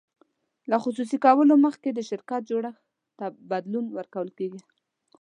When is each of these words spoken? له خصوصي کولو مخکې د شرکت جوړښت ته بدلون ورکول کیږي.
له 0.69 0.77
خصوصي 0.83 1.17
کولو 1.25 1.53
مخکې 1.65 1.89
د 1.93 1.99
شرکت 2.09 2.41
جوړښت 2.49 2.81
ته 3.17 3.25
بدلون 3.51 3.85
ورکول 3.97 4.29
کیږي. 4.37 4.61